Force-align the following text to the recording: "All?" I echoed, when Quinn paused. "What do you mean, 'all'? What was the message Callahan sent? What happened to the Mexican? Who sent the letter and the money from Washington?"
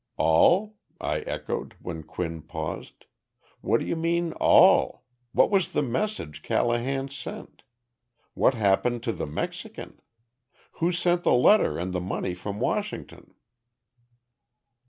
"All?" 0.17 0.77
I 0.99 1.19
echoed, 1.19 1.75
when 1.79 2.01
Quinn 2.01 2.41
paused. 2.41 3.05
"What 3.59 3.79
do 3.79 3.85
you 3.85 3.95
mean, 3.95 4.33
'all'? 4.39 5.03
What 5.31 5.51
was 5.51 5.73
the 5.73 5.83
message 5.83 6.41
Callahan 6.41 7.07
sent? 7.09 7.61
What 8.33 8.55
happened 8.55 9.03
to 9.03 9.11
the 9.13 9.27
Mexican? 9.27 9.99
Who 10.79 10.91
sent 10.91 11.21
the 11.23 11.33
letter 11.33 11.77
and 11.77 11.93
the 11.93 12.01
money 12.01 12.33
from 12.33 12.59
Washington?" 12.59 13.35